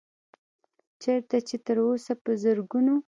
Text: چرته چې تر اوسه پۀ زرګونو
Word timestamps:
چرته 1.01 1.37
چې 1.47 1.55
تر 1.65 1.77
اوسه 1.85 2.13
پۀ 2.23 2.31
زرګونو 2.43 2.95